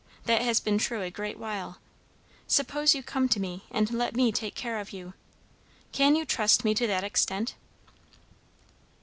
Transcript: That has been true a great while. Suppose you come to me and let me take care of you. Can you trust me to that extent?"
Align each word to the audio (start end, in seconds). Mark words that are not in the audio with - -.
That 0.25 0.41
has 0.41 0.59
been 0.59 0.79
true 0.79 1.03
a 1.03 1.11
great 1.11 1.37
while. 1.37 1.77
Suppose 2.47 2.95
you 2.95 3.03
come 3.03 3.29
to 3.29 3.39
me 3.39 3.65
and 3.69 3.91
let 3.91 4.15
me 4.15 4.31
take 4.31 4.55
care 4.55 4.79
of 4.79 4.91
you. 4.93 5.13
Can 5.91 6.15
you 6.15 6.25
trust 6.25 6.65
me 6.65 6.73
to 6.73 6.87
that 6.87 7.03
extent?" 7.03 7.53